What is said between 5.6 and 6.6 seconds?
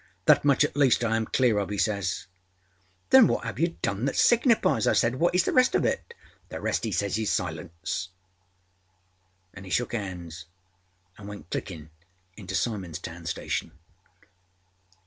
of it?â